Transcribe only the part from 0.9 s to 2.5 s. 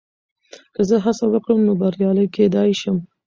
هڅه وکړم، نو بریالی